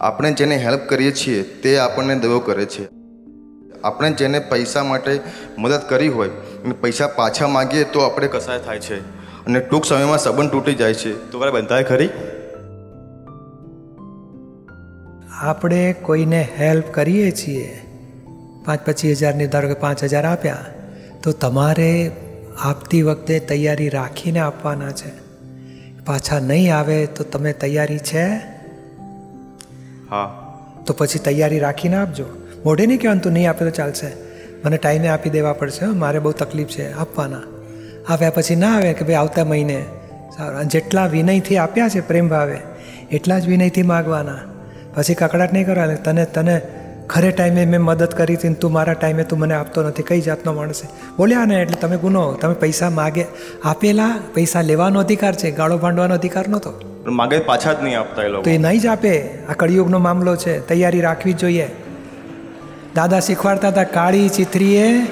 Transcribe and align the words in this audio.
આપણે 0.00 0.32
જેને 0.32 0.56
હેલ્પ 0.56 0.80
કરીએ 0.80 1.12
છીએ 1.12 1.42
તે 1.42 1.78
આપણને 1.78 2.14
દગો 2.14 2.40
કરે 2.40 2.64
છે. 2.64 2.88
આપણે 3.84 4.10
જેને 4.10 4.38
પૈસા 4.38 4.84
માટે 4.84 5.20
મદદ 5.58 5.80
કરી 5.88 6.08
હોય, 6.08 6.28
અને 6.28 6.74
પૈસા 6.74 7.06
પાછા 7.06 7.46
માગીએ 7.46 7.84
તો 7.84 8.00
આપણે 8.00 8.28
કસાય 8.28 8.58
થાય 8.58 8.78
છે. 8.78 9.00
અને 9.46 9.60
ટૂંક 9.60 9.84
સમયમાં 9.84 10.18
સંબંધ 10.18 10.50
તૂટી 10.50 10.74
જાય 10.74 10.94
છે. 10.94 11.30
તો 11.30 11.38
મારે 11.38 11.50
બંધાય 11.50 11.82
ખરી? 11.82 12.08
આપણે 15.40 15.92
કોઈને 15.92 16.48
હેલ્પ 16.58 16.84
કરીએ 16.86 17.30
છીએ, 17.30 17.80
પાંચ 18.64 18.86
પચીસ 18.86 19.18
હજારની 19.18 19.46
ધારો 19.46 19.68
કે 19.68 19.74
પાંચ 19.74 20.04
હજાર 20.04 20.24
આપ્યા, 20.24 20.66
તો 21.22 21.32
તમારે 21.32 22.10
આપતી 22.58 23.02
વખતે 23.02 23.38
તૈયારી 23.38 23.88
રાખીને 23.88 24.38
આપવાના 24.38 24.90
છે. 24.90 25.24
પાછા 26.04 26.38
નહીં 26.38 26.76
આવે 26.76 27.06
તો 27.06 27.24
તમે 27.24 27.52
તૈયારી 27.52 27.98
છે? 27.98 28.53
હા. 30.14 30.52
તો 30.86 30.94
પછી 30.98 31.18
તૈયારી 31.18 31.58
રાખીને 31.58 31.96
આપજો. 31.96 32.24
મોઢે 32.64 32.86
નહીં 32.86 32.98
કહેવાનું, 32.98 33.22
તું 33.22 33.32
નહીં 33.32 33.50
આપે 33.50 33.64
તો 33.64 33.70
ચાલશે. 33.70 34.06
મને 34.64 34.76
ટાઈમે 34.76 35.08
આપી 35.08 35.30
દેવા 35.30 35.52
પડશે 35.52 35.86
મારે 35.86 36.18
બહુ 36.18 36.32
તકલીફ 36.32 36.68
છે, 36.68 36.92
આપવાના. 36.92 37.40
આવ્યા 38.08 38.30
પછી 38.30 38.56
ના 38.56 38.76
આવે 38.76 38.92
કે, 38.92 39.04
ભાઈ, 39.04 39.14
આવતા 39.14 39.44
મહિને. 39.44 39.84
સારું. 40.36 40.68
જેટલા 40.68 41.06
વિનયથી 41.06 41.56
આપ્યા 41.56 41.88
છે, 41.88 42.00
પ્રેમ 42.00 42.28
ભાવે, 42.28 42.58
એટલા 43.12 43.38
જ 43.38 43.48
વિનયથી 43.48 43.82
માગવાના. 43.82 44.38
પછી 44.94 45.14
કકડાટ 45.14 45.52
નહીં 45.52 45.66
કરવાની 45.66 45.94
તને 45.94 46.24
તને 46.24 46.60
ખરે 47.06 47.30
ટાઈમે 47.30 47.64
મેં 47.64 47.80
મદદ 47.80 48.06
કરી 48.06 48.34
હતી 48.34 48.54
તું 48.54 48.72
મારા 48.72 48.92
ટાઈમે 48.92 49.24
તું 49.24 49.38
મને 49.38 49.54
આપતો 49.54 49.82
નથી, 49.82 50.02
કઈ 50.02 50.20
જાતનો 50.20 50.52
માણસે 50.52 50.88
બોલ્યા 51.16 51.44
ને, 51.44 51.62
એટલે 51.62 51.76
તમે 51.76 51.96
ગુનો, 51.96 52.32
તમે 52.32 52.54
પૈસા 52.54 52.90
માગે, 52.90 53.24
આપેલા 53.64 54.18
પૈસા 54.34 54.60
લેવાનો 54.60 55.00
અધિકાર 55.00 55.34
છે, 55.34 55.50
ગાળો 55.50 55.78
ભાંડવાનો 55.78 56.14
અધિકાર 56.14 56.48
નહોતો. 56.48 56.93
પણ 57.04 57.10
માગે 57.10 57.38
પાછા 57.38 57.72
જ 57.72 57.82
નહીં 57.82 57.98
આપતા 57.98 58.22
એ 58.22 58.28
લોકો. 58.28 58.42
તો 58.42 58.50
એ 58.50 58.58
નહીં 58.58 58.80
જ 58.80 58.86
આપે? 58.86 59.28
આ 59.48 59.52
કળિયુગનો 59.52 59.98
મામલો 59.98 60.36
છે. 60.36 60.68
તૈયારી 60.68 61.00
રાખવી 61.00 61.32
જોઈએ. 61.32 61.70
દાદા 62.94 63.20
શીખવાડતા 63.20 63.68
હતા 63.68 63.84
કાળી 63.84 64.28
ચિથરીએ 64.28 65.06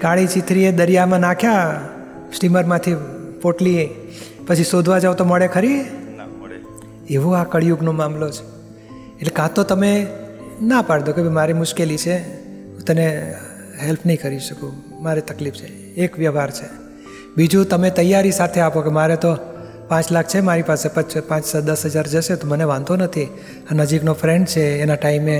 કાળી 0.00 0.26
ચિથરીએ 0.26 0.72
દરિયામાં 0.72 1.20
નાખ્યા 1.20 1.80
સ્ટીમરમાંથી 2.36 2.96
પોટલી 3.42 3.88
પછી 4.46 4.64
શોધવા 4.64 4.98
જાઓ 4.98 5.14
તો 5.14 5.24
મળે 5.24 5.48
ખરી? 5.48 5.84
એવો 7.10 7.32
આ 7.32 7.44
કળિયુગનો 7.44 7.92
મામલો 7.92 8.30
છે. 8.30 8.44
એટલે 9.18 9.30
કાં 9.30 9.54
તો 9.54 9.62
તમે 9.62 10.06
ના 10.62 10.82
પાડી 10.82 11.02
દો 11.02 11.12
કે 11.12 11.22
મારી 11.22 11.52
મુશ્કેલી 11.52 11.96
છે. 11.96 12.18
તને 12.80 13.34
હેલ્પ 13.82 13.98
નહીં 14.06 14.22
કરી 14.22 14.38
શકું. 14.38 14.72
મારે 15.02 15.20
તકલીફ 15.20 15.54
છે. 15.54 15.66
એક 15.94 16.18
વ્યવહાર 16.18 16.50
છે. 16.50 16.66
બીજું 17.36 17.64
તમે 17.64 17.90
તૈયારી 17.90 18.32
સાથે 18.32 18.60
આપો 18.60 18.80
કે 18.80 18.90
મારે 18.90 19.16
તો 19.16 19.36
પાંચ 19.88 20.12
લાખ 20.12 20.28
છે 20.28 20.40
મારી 20.40 20.62
પાસે 20.62 20.88
પચ 20.88 21.22
પાંચ 21.28 21.56
દસ 21.68 21.86
હજાર 21.86 22.06
જશે 22.06 22.36
તો 22.36 22.46
મને 22.48 22.64
વાંધો 22.64 22.96
નથી. 22.96 23.28
નજીકનો 23.72 24.12
ફ્રેન્ડ 24.14 24.46
છે 24.46 24.64
એના 24.82 24.96
ટાઈમે 24.96 25.36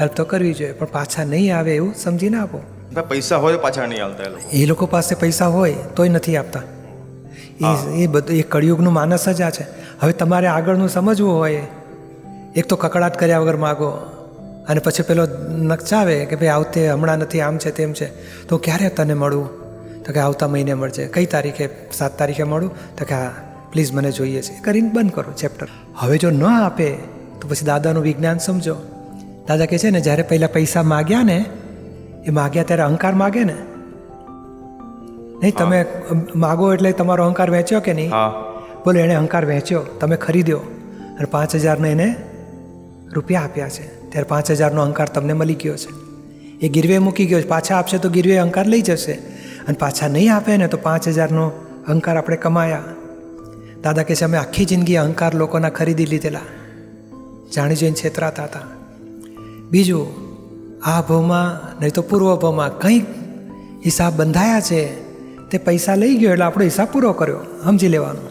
હેલ્પ 0.00 0.14
તો 0.14 0.24
કરવી 0.24 0.54
જોઈએ 0.54 0.72
પણ 0.72 0.92
પાછા 0.92 1.24
નહીં 1.24 1.56
આવે 1.56 1.72
એવું 1.76 1.94
સમજીને 1.94 2.38
આપો. 2.38 2.60
પૈસા 3.08 3.36
હોય 3.36 3.56
પાછા 3.56 3.86
નહીં 3.86 4.04
આવતા 4.04 4.24
એ 4.24 4.30
લોકો. 4.30 4.48
એ 4.52 4.66
લોકો 4.66 4.86
પાસે 4.86 5.14
પૈસા 5.14 5.46
હોય 5.46 5.74
તોય 5.96 6.08
નથી 6.08 6.36
આપતા. 6.36 6.62
એ 7.60 8.02
એ 8.02 8.06
બધું 8.06 8.36
એ 8.36 8.42
કળિયુગનું 8.42 8.92
માનસ 8.92 9.28
જ 9.28 9.42
આ 9.42 9.50
છે. 9.50 9.64
હવે 10.00 10.12
તમારે 10.12 10.46
આગળનું 10.46 10.88
સમજવું 10.88 11.34
હોય 11.38 11.64
એક 12.56 12.66
તો 12.66 12.76
કકડાટ 12.76 13.18
કર્યા 13.18 13.38
વગર 13.38 13.56
માગો 13.56 13.90
અને 14.68 14.80
પછી 14.80 15.02
પેલો 15.02 15.24
નકચાવે 15.70 16.16
કે 16.24 16.36
ભાઈ 16.36 16.48
આવતે 16.48 16.80
હમણાં 16.88 17.18
નથી 17.18 17.40
આમ 17.40 17.58
છે 17.58 17.70
તેમ 17.70 17.92
છે 17.92 18.06
તો 18.48 18.58
ક્યારે 18.58 18.88
તને 18.88 19.14
મળવું? 19.14 19.48
તો 20.04 20.12
કે 20.12 20.20
આવતા 20.20 20.48
મહિને 20.48 20.74
મળશે 20.74 21.06
કઈ 21.06 21.26
તારીખે? 21.26 21.66
સાત 21.92 22.18
તારીખે 22.18 22.44
મળું? 22.44 22.96
તો 22.96 23.04
કે 23.04 23.14
હા. 23.14 23.34
પ્લીઝ 23.76 23.92
મને 23.92 24.10
જોઈએ 24.12 24.42
છે. 24.42 24.60
કરીને 24.60 24.88
બંધ 24.88 25.12
કરો 25.12 25.32
ચેપ્ટર. 25.32 25.68
હવે 25.96 26.18
જો 26.18 26.30
ન 26.30 26.44
આપે 26.44 26.90
તો 27.40 27.48
પછી 27.48 27.66
દાદાનું 27.66 28.02
વિજ્ઞાન 28.02 28.38
સમજો. 28.38 28.76
દાદા 29.48 29.66
કહે 29.66 29.78
છે 29.78 29.90
ને 29.90 30.00
જ્યારે 30.00 30.22
પહેલાં 30.22 30.52
પૈસા 30.52 30.82
માગ્યા 30.82 31.22
ને 31.22 31.44
એ 32.26 32.30
માગ્યા 32.30 32.62
ત્યારે 32.62 32.82
અહંકાર 32.82 33.14
માગે 33.14 33.44
ને? 33.44 33.54
નહીં 35.42 35.54
તમે 35.54 35.86
માગો 36.36 36.74
એટલે 36.74 36.92
તમારો 36.92 37.24
અહંકાર 37.24 37.50
વેચ્યો 37.50 37.80
કે 37.80 37.92
નહીં? 37.92 38.10
બોલો 38.84 39.00
એણે 39.00 39.14
અહંકાર 39.14 39.44
વેચ્યો 39.44 39.80
તમે 40.00 40.16
ખરીદ્યો. 40.16 40.58
અને 41.18 41.24
પાંચ 41.24 41.54
હજારને 41.54 41.92
એને 41.92 42.16
રૂપિયા 43.12 43.42
આપ્યા 43.42 43.68
છે. 43.68 44.10
ત્યારે 44.10 44.26
પાંચ 44.28 44.50
હજારનો 44.50 44.82
અહંકાર 44.82 45.08
તમને 45.08 45.32
મળી 45.32 45.54
ગયો 45.54 45.76
છે. 45.76 45.92
એ 46.66 46.68
ગીરવે 46.68 46.98
મૂકી 46.98 47.26
ગયો 47.26 47.40
છે. 47.40 47.48
પાછા 47.48 47.76
આપશે 47.76 47.98
તો 47.98 48.10
ગીરવે 48.10 48.36
અહંકાર 48.36 48.66
લઈ 48.66 48.82
જશે. 48.82 49.12
અને 49.68 49.76
પાછા 49.78 50.08
નહીં 50.08 50.34
આપે 50.34 50.56
ને 50.56 50.68
તો 50.68 50.76
પાંચ 50.76 51.08
હજારનો 51.08 51.50
અહંકાર 51.88 52.16
આપણે 52.16 52.36
કમાયા. 52.36 52.82
દાદા 53.82 54.02
કહે 54.02 54.14
છે 54.14 54.24
અમે 54.24 54.38
આખી 54.38 54.64
જિંદગી 54.64 54.96
અહંકાર 54.96 55.34
લોકોના 55.34 55.68
ખરીદી 55.68 56.06
લીધેલા. 56.06 56.40
જાણી 57.54 57.76
જોઈને 57.76 57.96
છેતરાતા 57.96 58.44
હતા. 58.44 58.60
બીજું, 59.70 60.06
આ 60.82 61.02
ભાવમાં, 61.02 61.78
નહીં 61.80 61.92
તો 61.92 62.02
પૂર્વ 62.02 62.36
ભાવમાં 62.36 62.78
કંઈક 62.78 63.06
હિસાબ 63.84 64.12
બંધાયા 64.12 64.60
છે, 64.60 65.02
તે 65.50 65.58
પૈસા 65.58 65.94
લઈ 65.94 66.14
ગયો 66.14 66.32
એટલે 66.32 66.44
આપણો 66.44 66.64
હિસાબ 66.64 66.88
પૂરો 66.92 67.12
કર્યો, 67.12 67.38
સમજી 67.64 67.88
લેવાનો. 67.88 68.28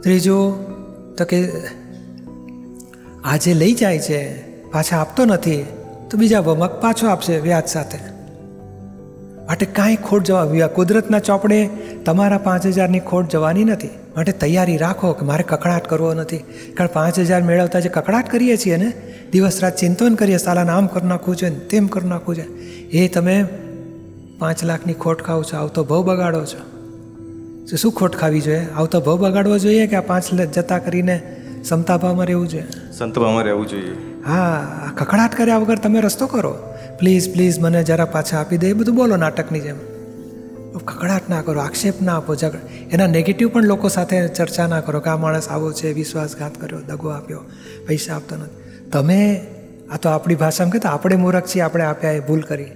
ત્રીજું, 0.00 0.70
તો 1.16 1.24
કે 1.24 1.50
આજે 3.24 3.54
લઈ 3.54 3.72
જાય 3.72 3.98
છે, 3.98 4.50
પાછા 4.70 4.98
આપતો 4.98 5.24
નથી, 5.24 5.66
તો 6.10 6.18
બીજા 6.18 6.40
ભાવમાં 6.40 6.80
પાછો 6.80 7.06
આપશે 7.06 7.38
વ્યાજ 7.38 7.68
સાથે. 7.68 8.19
માટે 9.46 9.66
કાંઈ 9.66 9.96
ખોટ 9.96 10.24
જવા 10.24 10.66
કુદરતના 10.66 11.18
ચોપડે 11.18 11.68
તમારા 12.04 12.38
પાંચ 12.38 12.66
હજારની 12.66 13.00
ખોટ 13.00 13.28
જવાની 13.28 13.64
નથી. 13.64 13.88
માટે 14.16 14.32
તૈયારી 14.32 14.76
રાખો 14.76 15.12
કે 15.12 15.26
મારે 15.26 15.42
કકડાટ 15.42 15.88
કરવો 15.88 16.14
નથી. 16.14 16.38
કારણ 16.74 16.88
પાંચ 16.92 17.18
હજાર 17.18 17.42
મેળવતા 17.42 17.80
જે 17.80 17.88
કકડાટ 17.88 18.30
કરીએ 18.30 18.56
છીએ 18.56 18.76
ને, 18.76 18.92
દિવસ 19.32 19.62
રાત 19.62 19.76
ચિંતન 19.76 20.14
કરીએ, 20.14 20.36
સાલાને 20.36 20.70
આમ 20.70 20.86
કરી 20.86 21.06
નાખવું 21.06 21.36
છે 21.36 21.48
ને 21.48 21.58
તેમ 21.58 21.86
કરી 21.86 22.08
નાખવું 22.08 22.36
છે. 22.36 22.46
એ 22.90 23.08
તમે 23.08 23.44
પાંચ 24.38 24.64
લાખની 24.64 24.92
ખોટ 24.92 25.22
ખાવ 25.22 25.42
છો 25.42 25.56
આવતો 25.56 25.84
ભાવ 25.84 26.02
બગાડો 26.02 26.44
છો. 26.44 26.60
શું 27.76 27.92
ખોટ 27.92 28.16
ખાવી 28.16 28.40
જોઈએ? 28.40 28.66
આવતો 28.76 29.00
ભાવ 29.00 29.18
બગાડવો 29.18 29.58
જોઈએ 29.58 29.86
કે 29.86 29.96
આ 29.96 30.00
પાંચ 30.00 30.34
જતા 30.34 30.78
કરીને 30.78 31.22
સમતા 31.64 32.00
રહેવું 32.24 32.48
જોઈએ? 32.48 32.64
સંતભાવમાં 32.98 33.44
રહેવું 33.44 33.66
જોઈએ. 33.66 34.22
હા 34.26 34.66
કકડાટ 34.98 35.34
કર્યા 35.34 35.56
વગર 35.56 35.78
તમે 35.78 36.00
રસ્તો 36.00 36.26
કરો. 36.26 36.58
પ્લીઝ 36.98 37.32
પ્લીઝ 37.32 37.58
મને 37.60 37.84
જરા 37.84 38.04
પાછા 38.04 38.38
આપી 38.38 38.56
દે. 38.56 38.68
એ 38.68 38.72
બધું 38.72 38.94
બોલો 38.94 39.16
નાટકની 39.16 39.60
જેમ. 39.60 39.76
કકડાટ 40.84 41.28
ના 41.28 41.42
કરો, 41.42 41.60
આક્ષેપ 41.60 42.02
ના 42.02 42.16
આપો, 42.16 42.34
ઝઘડ. 42.34 42.58
એના 42.92 43.06
નેગેટિવ 43.06 43.48
પણ 43.48 43.64
લોકો 43.64 43.88
સાથે 43.88 44.28
ચર્ચા 44.28 44.66
ના 44.66 44.80
કરો 44.80 45.00
કે 45.00 45.10
આ 45.10 45.16
માણસ 45.16 45.48
આવો 45.48 45.72
છે, 45.72 45.92
વિશ્વાસઘાત 45.92 46.60
કર્યો, 46.60 46.80
દગો 46.80 47.08
આપ્યો, 47.08 47.40
પૈસા 47.88 48.14
આપતો 48.14 48.36
નથી. 48.36 48.90
તમે, 48.90 49.46
આ 49.92 49.96
તો 49.96 50.08
આપણી 50.08 50.34
ભાષામાં 50.34 50.70
કહેતા, 50.70 50.88
આપણે 50.88 51.16
મૂરખ 51.16 51.46
છીએ, 51.46 51.62
આપણે 51.62 51.84
આપ્યા 51.84 52.10
એ 52.10 52.20
ભૂલ 52.20 52.40
કરી. 52.40 52.66